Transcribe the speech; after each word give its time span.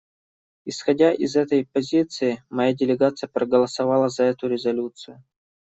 Исходя 0.65 1.11
из 1.13 1.35
этой 1.35 1.63
позиции, 1.67 2.43
моя 2.49 2.73
делегация 2.73 3.27
проголосовала 3.27 4.09
за 4.09 4.23
эту 4.23 4.47
резолюцию. 4.47 5.23